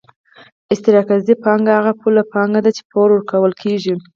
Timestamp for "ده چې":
2.65-2.81